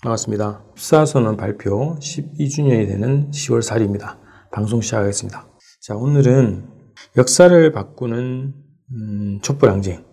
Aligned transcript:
반갑습니다. 0.00 0.62
수사선언 0.76 1.36
발표 1.36 1.96
12주년이 1.98 2.86
되는 2.86 3.32
10월 3.32 3.60
4일입니다. 3.60 4.16
방송 4.52 4.80
시작하겠습니다. 4.80 5.48
자, 5.80 5.96
오늘은 5.96 6.68
역사를 7.16 7.72
바꾸는 7.72 8.54
음, 8.92 9.40
촛불 9.42 9.70
항쟁 9.70 10.04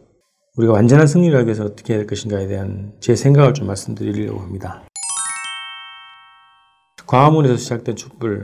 우리가 0.57 0.73
완전한 0.73 1.05
승리를 1.05 1.37
하기 1.37 1.45
위해서 1.45 1.65
어떻게 1.65 1.93
해야 1.93 1.99
될 1.99 2.07
것인가에 2.07 2.47
대한 2.47 2.95
제 2.99 3.15
생각을 3.15 3.53
좀 3.53 3.67
말씀드리려고 3.67 4.39
합니다. 4.39 4.83
광화문에서 7.05 7.57
시작된 7.57 7.95
촛불이 7.95 8.41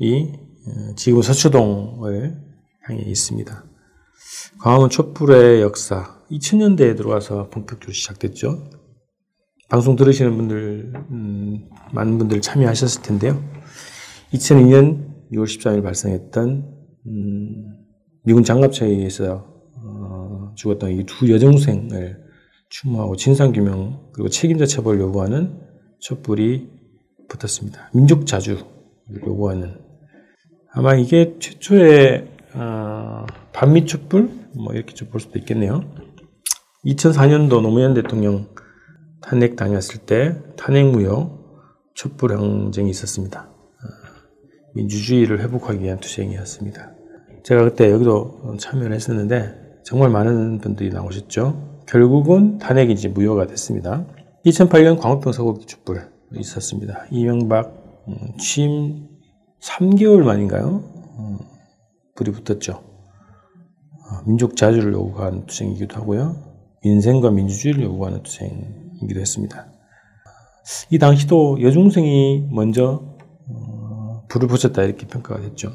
어, 0.00 0.94
지금 0.96 1.22
서초동을 1.22 2.42
향해 2.88 3.02
있습니다. 3.02 3.64
광화문 4.58 4.90
촛불의 4.90 5.62
역사 5.62 6.20
2000년대에 6.32 6.96
들어와서 6.96 7.50
본격적으로 7.50 7.92
시작됐죠. 7.92 8.81
방송 9.72 9.96
들으시는 9.96 10.36
분들, 10.36 10.92
음, 11.12 11.66
많은 11.94 12.18
분들 12.18 12.42
참여하셨을 12.42 13.00
텐데요. 13.00 13.42
2002년 14.34 15.30
6월 15.32 15.44
13일 15.46 15.82
발생했던, 15.82 16.68
음, 17.06 17.74
미군 18.22 18.44
장갑차에 18.44 18.90
의해서, 18.90 19.46
어, 19.82 20.52
죽었던 20.56 20.90
이 20.90 21.04
두 21.06 21.32
여정생을 21.32 22.22
추모하고 22.68 23.16
진상규명, 23.16 24.10
그리고 24.12 24.28
책임자 24.28 24.66
처벌을 24.66 25.00
요구하는 25.00 25.58
촛불이 26.00 26.68
붙었습니다. 27.30 27.92
민족 27.94 28.26
자주를 28.26 28.60
요구하는. 29.26 29.78
아마 30.74 30.94
이게 30.96 31.36
최초의, 31.40 32.28
어, 32.56 33.24
반미 33.54 33.86
촛불? 33.86 34.28
뭐, 34.54 34.74
이렇게 34.74 34.92
좀 34.92 35.08
볼 35.08 35.18
수도 35.18 35.38
있겠네요. 35.38 35.80
2004년도 36.84 37.62
노무현 37.62 37.94
대통령 37.94 38.48
탄핵 39.22 39.56
당했을 39.56 40.00
때 40.00 40.36
탄핵무효 40.56 41.42
촛불 41.94 42.32
항쟁이 42.32 42.90
있었습니다. 42.90 43.48
어, 43.48 43.86
민주주의를 44.74 45.40
회복하기 45.40 45.82
위한 45.82 45.98
투쟁이었습니다. 46.00 46.92
제가 47.44 47.64
그때 47.64 47.90
여기도 47.90 48.56
참여를 48.58 48.92
했었는데 48.94 49.80
정말 49.84 50.10
많은 50.10 50.58
분들이 50.58 50.90
나오셨죠. 50.90 51.82
결국은 51.86 52.58
탄핵이 52.58 52.92
이제 52.92 53.08
무효가 53.08 53.46
됐습니다. 53.46 54.06
2008년 54.46 54.98
광우병 54.98 55.32
서곡 55.32 55.66
촛불 55.66 56.02
있었습니다. 56.36 57.06
이명박 57.10 57.82
음, 58.08 58.36
취임 58.38 59.08
3개월 59.60 60.24
만인가요? 60.24 60.82
음, 61.18 61.38
불이 62.16 62.32
붙었죠. 62.32 62.72
어, 62.72 64.22
민족 64.26 64.56
자주를 64.56 64.92
요구한 64.94 65.46
투쟁이기도 65.46 65.96
하고요. 65.96 66.36
민생과 66.84 67.30
민주주의를 67.30 67.84
요구하는 67.84 68.22
투쟁 68.22 68.91
이기도 69.02 69.20
했습니다. 69.20 69.66
이 70.90 70.98
당시도 70.98 71.60
여중생이 71.62 72.48
먼저 72.50 73.16
어, 73.48 74.24
불을 74.28 74.48
붙였다 74.48 74.82
이렇게 74.84 75.06
평가가 75.06 75.40
됐죠. 75.40 75.74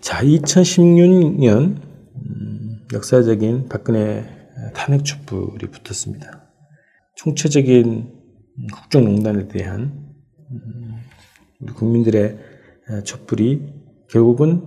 자, 0.00 0.22
2016년 0.22 1.80
음, 2.16 2.86
역사적인 2.92 3.68
박근혜 3.68 4.24
탄핵 4.74 5.04
촛불이 5.04 5.70
붙었습니다. 5.70 6.44
총체적인 7.16 8.12
국정농단에 8.72 9.48
대한 9.48 10.12
음, 10.50 10.96
우리 11.60 11.72
국민들의 11.72 12.38
촛불이 13.04 13.62
결국은 14.10 14.62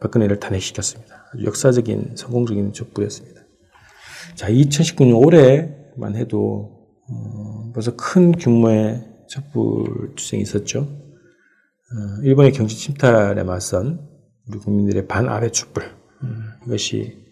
박근혜를 0.00 0.40
탄핵시켰습니다. 0.40 1.26
역사적인 1.42 2.16
성공적인 2.16 2.72
촛불이었습니다. 2.72 3.40
자, 4.34 4.50
2019년 4.50 5.24
올해 5.24 5.81
만 5.96 6.16
해도 6.16 6.88
어, 7.08 7.72
벌써 7.72 7.96
큰 7.96 8.32
규모의 8.32 9.04
촛불 9.28 10.14
투쟁이 10.16 10.42
있었죠. 10.42 10.80
어, 10.80 12.22
일본의 12.22 12.52
경제 12.52 12.74
침탈에 12.74 13.42
맞선 13.42 14.08
우리 14.48 14.58
국민들의 14.58 15.06
반아베 15.06 15.50
촛불 15.50 15.84
음, 16.22 16.50
이것이 16.66 17.22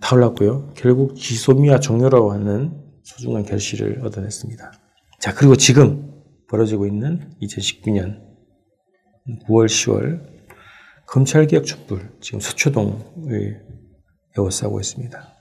타올랐고요. 0.00 0.72
결국 0.74 1.16
지소미아 1.16 1.80
종료라고 1.80 2.32
하는 2.32 2.82
소중한 3.02 3.44
결실을 3.44 4.04
얻어냈습니다. 4.04 4.72
자 5.20 5.34
그리고 5.34 5.56
지금 5.56 6.22
벌어지고 6.48 6.86
있는 6.86 7.30
2019년 7.42 8.22
9월 9.46 9.66
10월 9.66 10.34
검찰개혁 11.06 11.64
촛불 11.64 12.10
지금 12.20 12.40
서초동을 12.40 13.66
에워싸고 14.36 14.80
있습니다. 14.80 15.34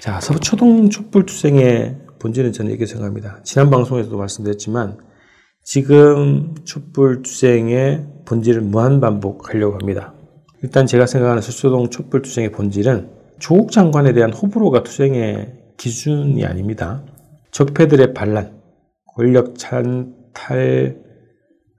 자 0.00 0.20
서초동 0.20 0.90
촛불 0.90 1.26
투쟁의 1.26 1.98
본질은 2.18 2.52
저는 2.52 2.70
이렇게 2.70 2.86
생각합니다. 2.86 3.40
지난 3.44 3.70
방송에서도 3.70 4.16
말씀드렸지만 4.16 4.98
지금 5.62 6.54
촛불 6.64 7.22
투쟁의 7.22 8.06
본질을 8.26 8.62
무한 8.62 9.00
반복하려고 9.00 9.74
합니다. 9.74 10.14
일단 10.62 10.86
제가 10.86 11.06
생각하는 11.06 11.42
서초동 11.42 11.90
촛불 11.90 12.22
투쟁의 12.22 12.52
본질은 12.52 13.10
조국 13.38 13.70
장관에 13.70 14.12
대한 14.12 14.32
호불호가 14.32 14.82
투쟁의 14.82 15.54
기준이 15.76 16.44
아닙니다. 16.44 17.04
적폐들의 17.50 18.14
반란, 18.14 18.60
권력 19.14 19.58
찬탈, 19.58 20.98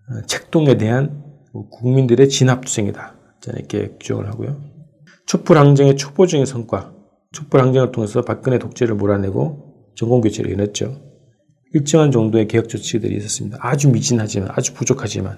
어, 0.10 0.26
책동에 0.28 0.78
대한 0.78 1.24
국민들의 1.72 2.30
진압 2.30 2.66
투쟁이다. 2.66 3.16
저는 3.42 3.60
이렇게 3.60 3.96
규정을 4.00 4.28
하고요. 4.28 4.62
촛불 5.26 5.58
항쟁의 5.58 5.98
초보적인 5.98 6.46
성과, 6.46 6.95
촛불 7.36 7.62
항쟁을 7.62 7.92
통해서 7.92 8.22
박근혜 8.22 8.58
독재를 8.58 8.96
몰아내고 8.96 9.92
전공교체를 9.96 10.52
해냈죠. 10.52 11.02
일정한 11.74 12.10
정도의 12.10 12.48
개혁 12.48 12.70
조치들이 12.70 13.16
있었습니다. 13.18 13.58
아주 13.60 13.92
미진하지만, 13.92 14.50
아주 14.54 14.74
부족하지만. 14.74 15.36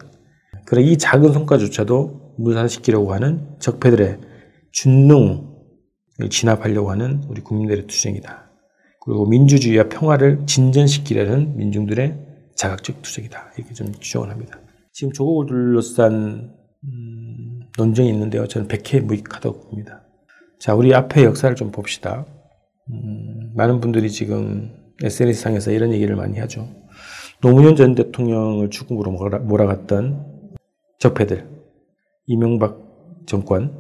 그러나 0.66 0.88
이 0.88 0.98
작은 0.98 1.34
성과조차도 1.34 2.36
무산시키려고 2.38 3.14
하는 3.14 3.48
적폐들의 3.60 4.20
준능을 4.74 5.40
진압하려고 6.30 6.92
하는 6.92 7.24
우리 7.30 7.42
국민들의 7.42 7.88
투쟁이다. 7.88 8.52
그리고 9.04 9.26
민주주의와 9.26 9.90
평화를 9.90 10.46
진전시키려는 10.46 11.58
민중들의 11.58 12.16
자각적 12.56 13.02
투쟁이다. 13.02 13.54
이렇게 13.58 13.74
좀 13.74 13.92
주장을 13.94 14.30
합니다. 14.30 14.60
지금 14.94 15.14
조국을 15.14 15.48
둘러싼 15.48 16.54
음, 16.84 17.60
논쟁이 17.76 18.10
있는데요. 18.10 18.48
저는 18.48 18.68
백해 18.68 19.00
무익하다고 19.02 19.62
봅니다. 19.62 20.07
자, 20.60 20.74
우리 20.74 20.94
앞에 20.94 21.24
역사를 21.24 21.56
좀 21.56 21.72
봅시다. 21.72 22.26
음, 22.90 23.52
많은 23.56 23.80
분들이 23.80 24.10
지금 24.10 24.72
SNS상에서 25.04 25.72
이런 25.72 25.94
얘기를 25.94 26.16
많이 26.16 26.40
하죠. 26.40 26.68
노무현 27.42 27.76
전 27.76 27.94
대통령을 27.94 28.72
죽음으로 28.72 29.12
몰아갔던 29.42 30.56
적폐들, 30.98 31.48
이명박 32.26 32.80
정권, 33.28 33.78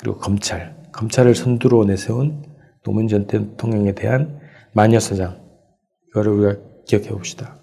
그리고 0.00 0.18
검찰, 0.18 0.76
검찰을 0.92 1.36
선두로 1.36 1.84
내세운 1.84 2.42
노무현 2.82 3.06
전 3.06 3.26
대통령에 3.28 3.94
대한 3.94 4.40
마녀사장, 4.72 5.40
이거를 6.08 6.32
우리가 6.32 6.60
기억해 6.86 7.10
봅시다. 7.10 7.62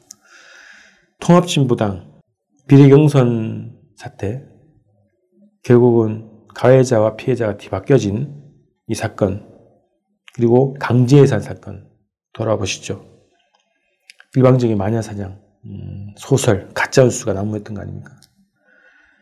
통합진보당, 1.19 2.21
비례경선 2.69 3.75
사태, 3.97 4.45
결국은 5.63 6.29
가해자와 6.55 7.17
피해자가 7.17 7.57
뒤바뀌어진 7.57 8.36
이 8.87 8.95
사건, 8.95 9.47
그리고 10.33 10.75
강제해산 10.79 11.41
사건 11.41 11.87
돌아보시죠. 12.33 13.05
일방적인 14.35 14.77
마녀사냥, 14.77 15.39
음, 15.65 16.13
소설, 16.17 16.69
가짜뉴스가 16.73 17.33
난무했던 17.33 17.75
거 17.75 17.81
아닙니까? 17.81 18.11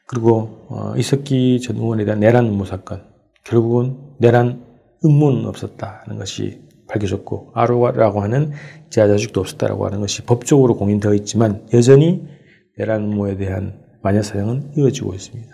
그리고 0.07 0.67
어, 0.69 0.93
이석기 0.97 1.61
전 1.61 1.77
의원에 1.77 2.05
대한 2.05 2.19
내란 2.19 2.45
음모 2.45 2.65
사건, 2.65 3.03
결국은 3.43 3.97
내란 4.19 4.63
음모는 5.03 5.45
없었다는 5.47 6.17
것이 6.17 6.61
밝혀졌고 6.87 7.51
아로라고 7.53 8.21
하는 8.21 8.51
제아 8.89 9.07
자식도 9.07 9.39
없었다라고 9.41 9.85
하는 9.85 10.01
것이 10.01 10.23
법적으로 10.23 10.75
공인되어 10.75 11.15
있지만 11.15 11.67
여전히 11.73 12.27
내란 12.77 13.03
음모에 13.03 13.37
대한 13.37 13.81
마녀 14.03 14.21
사냥은 14.21 14.73
이어지고 14.77 15.13
있습니다. 15.15 15.51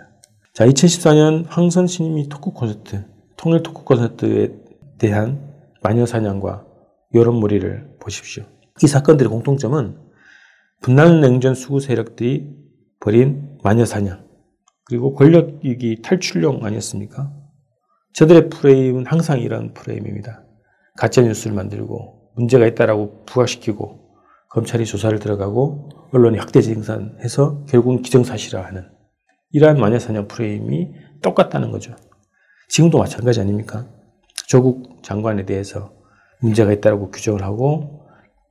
자, 0.54 0.66
2014년 0.66 1.46
황선 1.48 1.88
신임이 1.88 2.28
토크 2.28 2.52
콘서트, 2.52 3.06
통일 3.42 3.64
토크 3.64 3.84
콘서트에 3.84 4.54
대한 5.00 5.52
마녀 5.82 6.06
사냥과 6.06 6.64
여론몰이를 7.16 7.98
보십시오. 8.00 8.44
이 8.84 8.88
사건들의 8.88 9.30
공통점은 9.30 9.98
분단 10.80 11.22
냉전 11.22 11.56
수구 11.56 11.80
세력들이 11.80 12.56
벌인 13.00 13.58
마녀 13.64 13.84
사냥 13.84 14.28
그리고 14.86 15.16
권력위기 15.16 16.04
탈출용 16.04 16.64
아니었습니까? 16.64 17.34
저들의 18.14 18.50
프레임은 18.50 19.08
항상 19.08 19.40
이런 19.40 19.74
프레임입니다. 19.74 20.44
가짜 20.96 21.24
뉴스를 21.24 21.56
만들고 21.56 22.34
문제가 22.36 22.68
있다라고 22.68 23.26
부각시키고 23.26 24.12
검찰이 24.50 24.86
조사를 24.86 25.18
들어가고 25.18 25.90
언론이 26.12 26.38
학대 26.38 26.62
쟁산해서 26.62 27.66
결국은 27.66 28.04
기정사실화하는 28.04 28.88
이러한 29.50 29.80
마녀사냥 29.80 30.28
프레임이 30.28 30.92
똑같다는 31.24 31.72
거죠. 31.72 31.96
지금도 32.72 33.00
마찬가지 33.00 33.42
아닙니까? 33.42 33.86
조국 34.48 35.04
장관에 35.04 35.46
대해서 35.46 35.92
문제가 36.40 36.72
있다고 36.72 37.12
규정을 37.12 37.44
하고 37.44 38.08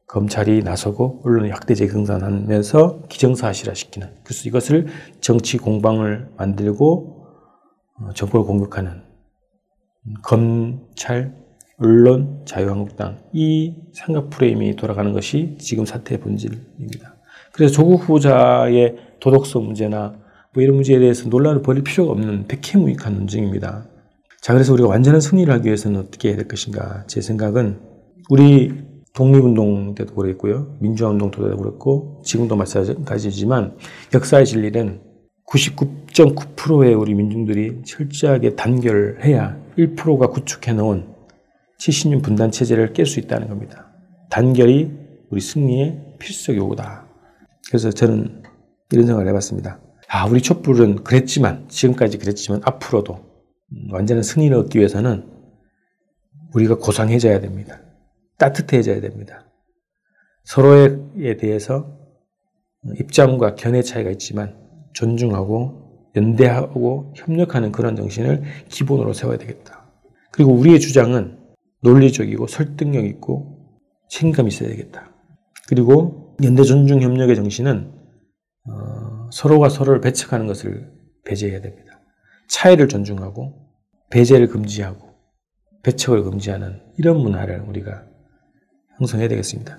검찰이 0.08 0.62
나서고 0.62 1.22
언론이 1.25 1.49
학대적 1.49 1.90
경산하면서 1.90 3.06
기정사실화 3.08 3.72
시키는 3.72 4.12
그래서 4.22 4.46
이것을 4.46 4.88
정치 5.22 5.56
공방을 5.56 6.32
만들고 6.37 7.28
어, 7.99 8.12
정권을 8.12 8.46
공격하는 8.46 9.05
검찰, 10.23 11.34
언론, 11.78 12.43
자유한국당 12.44 13.23
이 13.32 13.75
삼각 13.94 14.28
프레임이 14.28 14.76
돌아가는 14.76 15.14
것이 15.14 15.56
지금 15.58 15.87
사태의 15.87 16.20
본질입니다. 16.20 17.16
그래서 17.55 17.73
조국 17.73 18.02
후보자의 18.02 18.96
도덕성 19.19 19.64
문제나 19.64 20.19
뭐 20.52 20.62
이런 20.62 20.75
문제에 20.75 20.99
대해서 20.99 21.26
논란을 21.31 21.62
벌일 21.62 21.84
필요가 21.84 22.12
없는 22.12 22.49
백해무익한 22.49 23.14
논쟁입니다. 23.14 23.89
자, 24.40 24.54
그래서 24.54 24.72
우리가 24.72 24.88
완전한 24.88 25.20
승리를 25.20 25.52
하기 25.52 25.66
위해서는 25.66 26.00
어떻게 26.00 26.28
해야 26.28 26.37
될 26.37 26.48
것인가? 26.48 27.04
제 27.06 27.20
생각은 27.20 27.78
우리 28.31 28.72
독립운동 29.12 29.94
때도 29.94 30.14
그랬고요. 30.14 30.78
민주화운동 30.81 31.31
때도 31.31 31.56
그랬고, 31.58 32.22
지금도 32.25 32.56
마찬가지지만 32.56 33.76
역사의 34.14 34.46
진리는 34.46 35.02
99.9%의 35.46 36.94
우리 36.94 37.12
민중들이 37.12 37.82
철저하게 37.84 38.54
단결해야 38.56 39.60
1%가 39.76 40.28
구축해 40.28 40.72
놓은 40.72 41.06
70년 41.78 42.22
분단 42.22 42.50
체제를 42.50 42.94
깰 42.94 43.04
수 43.04 43.20
있다는 43.20 43.48
겁니다. 43.48 43.92
단결이 44.31 44.90
우리 45.31 45.40
승리의 45.40 46.14
필수 46.19 46.56
요구다. 46.56 47.04
그래서 47.69 47.90
저는 47.90 48.42
이런 48.92 49.06
생각을 49.06 49.28
해봤습니다. 49.28 49.81
아, 50.08 50.26
우리 50.26 50.40
촛불은 50.40 51.04
그랬지만, 51.04 51.66
지금까지 51.69 52.19
그랬지만, 52.19 52.60
앞으로도 52.64 53.30
완전한 53.90 54.22
승리를 54.22 54.56
얻기 54.56 54.78
위해서는 54.78 55.28
우리가 56.55 56.76
고상해져야 56.76 57.40
됩니다. 57.40 57.81
따뜻해져야 58.38 59.00
됩니다. 59.00 59.46
서로에 60.44 61.37
대해서 61.37 61.99
입장과 62.99 63.55
견해 63.55 63.82
차이가 63.82 64.11
있지만 64.11 64.56
존중하고 64.94 66.11
연대하고 66.17 67.12
협력하는 67.17 67.70
그런 67.70 67.94
정신을 67.94 68.43
기본으로 68.69 69.12
세워야 69.12 69.38
되겠다. 69.38 69.88
그리고 70.32 70.52
우리의 70.52 70.81
주장은 70.81 71.38
논리적이고 71.82 72.46
설득력 72.46 73.05
있고 73.05 73.58
책임감 74.08 74.49
있어야 74.49 74.69
되겠다. 74.70 75.12
그리고 75.69 76.37
연대 76.43 76.62
존중 76.62 77.00
협력의 77.00 77.37
정신은 77.37 77.93
어, 78.69 79.31
서로가 79.32 79.69
서로를 79.69 80.00
배척하는 80.00 80.46
것을 80.46 80.90
배제해야 81.25 81.61
됩니다. 81.61 81.89
차이를 82.50 82.88
존중하고 82.88 83.55
배제를 84.11 84.49
금지하고 84.49 85.08
배척을 85.82 86.25
금지하는 86.25 86.81
이런 86.99 87.19
문화를 87.19 87.61
우리가 87.61 88.05
형성해야 88.99 89.29
되겠습니다. 89.29 89.79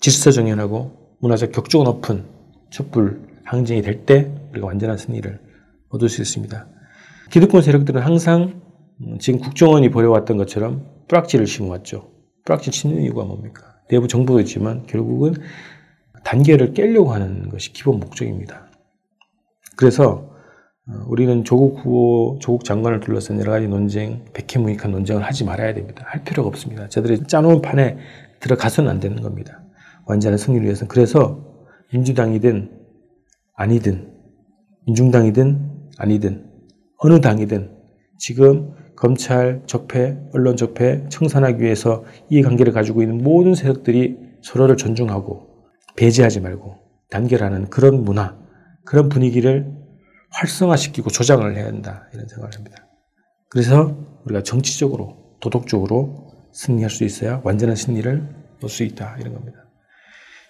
질서 0.00 0.30
정연하고 0.30 1.16
문화적 1.20 1.52
격조가 1.52 1.84
높은 1.84 2.24
촛불 2.70 3.22
항쟁이 3.44 3.82
될 3.82 4.04
때 4.06 4.32
우리가 4.50 4.66
완전한 4.66 4.96
승리를 4.96 5.40
얻을 5.90 6.08
수 6.08 6.20
있습니다. 6.22 6.68
기득권 7.30 7.62
세력들은 7.62 8.00
항상 8.02 8.62
지금 9.20 9.38
국정원이 9.38 9.90
벌여왔던 9.90 10.36
것처럼 10.36 10.86
뿌락지를 11.08 11.46
심어왔죠. 11.46 12.10
뿌락지 12.44 12.70
치는 12.70 13.02
이유가 13.02 13.24
뭡니까? 13.24 13.76
내부 13.88 14.08
정보도 14.08 14.40
있지만 14.40 14.86
결국은 14.86 15.34
단계를 16.24 16.72
깨려고 16.72 17.12
하는 17.12 17.48
것이 17.50 17.72
기본 17.72 18.00
목적입니다. 18.00 18.68
그래서 19.76 20.28
어, 20.30 20.35
우리는 20.86 21.42
조국 21.42 21.78
후보, 21.78 22.38
조국 22.40 22.64
장관을 22.64 23.00
둘러싼 23.00 23.40
여러 23.40 23.50
가지 23.50 23.66
논쟁, 23.66 24.24
백해무익한 24.32 24.92
논쟁을 24.92 25.22
하지 25.22 25.44
말아야 25.44 25.74
됩니다. 25.74 26.04
할 26.06 26.22
필요가 26.22 26.48
없습니다. 26.48 26.88
저들이 26.88 27.24
짜놓은 27.26 27.60
판에 27.60 27.98
들어가서는 28.38 28.88
안 28.88 29.00
되는 29.00 29.20
겁니다. 29.20 29.64
완전한 30.06 30.38
승리를 30.38 30.64
위해서는. 30.64 30.88
그래서 30.88 31.44
민주당이든 31.92 32.70
아니든, 33.54 34.12
민중당이든 34.86 35.70
아니든, 35.98 36.50
어느 36.98 37.20
당이든 37.20 37.72
지금 38.18 38.72
검찰 38.94 39.62
적폐, 39.66 40.18
언론 40.32 40.56
적폐 40.56 41.08
청산하기 41.08 41.62
위해서 41.62 42.04
이 42.30 42.42
관계를 42.42 42.72
가지고 42.72 43.02
있는 43.02 43.24
모든 43.24 43.54
세력들이 43.54 44.18
서로를 44.40 44.76
존중하고 44.76 45.48
배제하지 45.96 46.40
말고 46.40 46.76
단결하는 47.10 47.70
그런 47.70 48.04
문화, 48.04 48.38
그런 48.84 49.08
분위기를 49.08 49.85
활성화시키고 50.30 51.10
조장을 51.10 51.56
해야 51.56 51.66
한다. 51.66 52.08
이런 52.12 52.26
생각을 52.28 52.54
합니다. 52.54 52.86
그래서 53.48 53.96
우리가 54.24 54.42
정치적으로, 54.42 55.36
도덕적으로 55.40 56.32
승리할 56.52 56.90
수 56.90 57.04
있어야 57.04 57.40
완전한 57.44 57.76
승리를 57.76 58.28
얻을 58.56 58.68
수 58.68 58.82
있다. 58.82 59.16
이런 59.20 59.34
겁니다. 59.34 59.58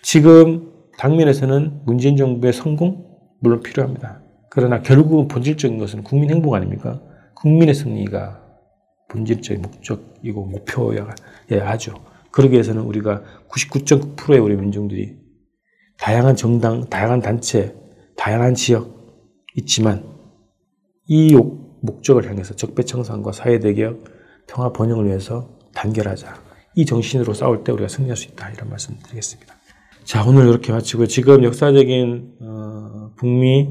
지금 0.02 0.73
당면에서는 0.99 1.82
문재인 1.84 2.17
정부의 2.17 2.52
성공? 2.52 3.05
물론 3.40 3.62
필요합니다. 3.62 4.23
그러나 4.50 4.81
결국은 4.81 5.28
본질적인 5.28 5.78
것은 5.78 6.02
국민 6.02 6.31
행복 6.31 6.55
아닙니까? 6.55 7.02
국민의 7.34 7.75
승리가 7.75 8.43
본질적인 9.08 9.62
목적이고 9.62 10.46
목표여야 10.46 11.08
하죠. 11.50 11.94
그러기 12.31 12.52
위해서는 12.52 12.82
우리가 12.82 13.23
99.9%의 13.49 14.38
우리 14.38 14.56
민중들이 14.56 15.19
다양한 15.99 16.37
정당, 16.37 16.88
다양한 16.88 17.20
단체, 17.20 17.75
다양한 18.17 18.55
지역 18.55 18.95
있지만 19.56 20.04
이 21.08 21.36
목적을 21.82 22.28
향해서 22.28 22.54
적폐청산과 22.54 23.32
사회대개혁, 23.32 24.04
평화 24.46 24.72
번영을 24.72 25.06
위해서 25.06 25.56
단결하자. 25.74 26.34
이 26.74 26.84
정신으로 26.84 27.32
싸울 27.34 27.64
때 27.64 27.72
우리가 27.72 27.88
승리할 27.88 28.16
수 28.16 28.28
있다. 28.28 28.50
이런 28.50 28.68
말씀 28.68 28.96
드리겠습니다. 29.02 29.54
자, 30.04 30.24
오늘 30.24 30.48
이렇게 30.48 30.72
마치고 30.72 31.06
지금 31.06 31.42
역사적인 31.42 32.36
어, 32.40 33.10
북미 33.16 33.68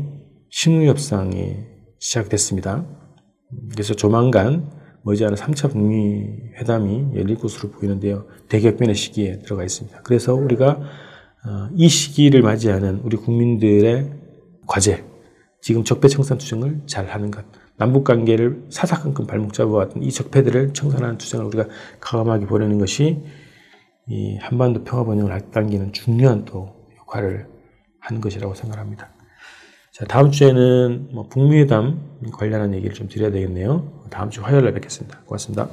신무협상이 0.49 1.55
시작됐습니다. 1.99 2.85
그래서 3.71 3.93
조만간 3.93 4.69
머지않은 5.03 5.37
3차 5.37 5.71
북미 5.71 6.25
회담이 6.59 7.15
열릴 7.15 7.35
것으로 7.35 7.69
보이는데요. 7.71 8.25
대격변의 8.49 8.95
시기에 8.95 9.39
들어가 9.39 9.63
있습니다. 9.63 10.01
그래서 10.03 10.33
우리가 10.33 10.79
어, 11.45 11.69
이 11.75 11.87
시기를 11.87 12.41
맞이하는 12.41 13.01
우리 13.03 13.17
국민들의 13.17 14.11
과제, 14.65 15.05
지금 15.65 15.83
적폐 15.83 16.07
청산 16.07 16.37
투쟁을 16.37 16.81
잘 16.85 17.07
하는 17.07 17.31
것, 17.31 17.43
남북 17.75 18.03
관계를 18.03 18.67
사사건건 18.69 19.25
발목 19.25 19.51
잡아왔던 19.51 20.03
이 20.03 20.11
적폐들을 20.11 20.73
청산하는 20.73 21.17
투쟁을 21.17 21.43
우리가 21.47 21.65
과감하게 22.01 22.45
보내는 22.45 22.77
것이 22.77 23.23
이 24.07 24.37
한반도 24.37 24.83
평화 24.83 25.03
번영을 25.03 25.31
앞당기는 25.31 25.91
중요한 25.91 26.45
또 26.45 26.87
역할을 26.99 27.47
하는 27.99 28.21
것이라고 28.21 28.53
생각합니다. 28.53 29.09
자, 29.91 30.05
다음 30.05 30.29
주에는 30.29 31.09
뭐 31.11 31.27
북미회담 31.29 32.19
관련한 32.31 32.75
얘기를 32.75 32.93
좀 32.93 33.07
드려야 33.07 33.31
되겠네요. 33.31 34.03
다음 34.11 34.29
주 34.29 34.43
화요일에 34.43 34.71
뵙겠습니다. 34.71 35.21
고맙습니다. 35.21 35.67